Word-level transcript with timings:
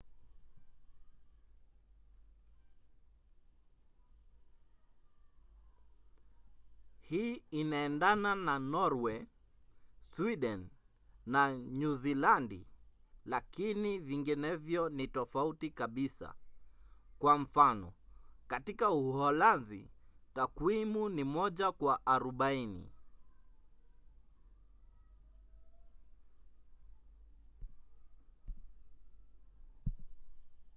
hii 6.99 7.35
inaendana 7.51 8.35
na 8.35 8.59
norway 8.59 9.25
sweden 10.15 10.69
na 11.25 11.57
nyuzilandi 11.57 12.67
lakini 13.25 13.99
vinginevyo 13.99 14.89
ni 14.89 15.07
tofauti 15.07 15.71
kabisa 15.71 16.33
kwa 17.19 17.37
mfano 17.37 17.93
katika 18.47 18.89
uholanzi 18.91 19.89
takwimu 20.33 21.09
ni 21.09 21.23
moja 21.23 21.71
kwa 21.71 22.05
arobaini 22.05 22.91